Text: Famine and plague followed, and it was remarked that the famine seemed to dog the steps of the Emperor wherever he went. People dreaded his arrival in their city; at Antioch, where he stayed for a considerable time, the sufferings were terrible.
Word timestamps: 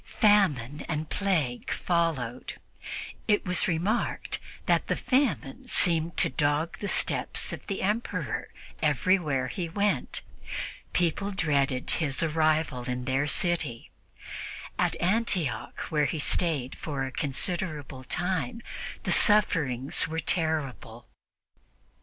Famine 0.03 0.83
and 0.89 1.11
plague 1.11 1.69
followed, 1.69 2.53
and 2.53 2.59
it 3.27 3.45
was 3.45 3.67
remarked 3.67 4.39
that 4.65 4.87
the 4.87 4.95
famine 4.95 5.67
seemed 5.67 6.17
to 6.17 6.27
dog 6.27 6.79
the 6.79 6.87
steps 6.87 7.53
of 7.53 7.67
the 7.67 7.83
Emperor 7.83 8.49
wherever 8.79 9.47
he 9.47 9.69
went. 9.69 10.21
People 10.91 11.29
dreaded 11.29 11.91
his 11.91 12.23
arrival 12.23 12.85
in 12.85 13.05
their 13.05 13.27
city; 13.27 13.91
at 14.79 14.99
Antioch, 14.99 15.79
where 15.91 16.05
he 16.05 16.17
stayed 16.17 16.75
for 16.75 17.05
a 17.05 17.11
considerable 17.11 18.03
time, 18.03 18.63
the 19.03 19.11
sufferings 19.11 20.07
were 20.07 20.19
terrible. 20.19 21.05